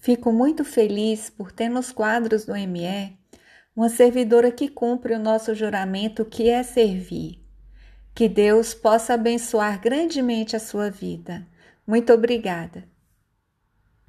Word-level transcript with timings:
Fico 0.00 0.32
muito 0.32 0.64
feliz 0.64 1.28
por 1.28 1.52
ter 1.52 1.68
nos 1.68 1.92
quadros 1.92 2.46
do 2.46 2.54
ME 2.54 3.18
uma 3.76 3.88
servidora 3.88 4.50
que 4.50 4.68
cumpre 4.68 5.14
o 5.14 5.18
nosso 5.18 5.54
juramento, 5.54 6.24
que 6.24 6.48
é 6.50 6.62
servir. 6.62 7.44
Que 8.14 8.28
Deus 8.28 8.74
possa 8.74 9.14
abençoar 9.14 9.80
grandemente 9.80 10.56
a 10.56 10.60
sua 10.60 10.90
vida. 10.90 11.46
Muito 11.86 12.12
obrigada. 12.12 12.84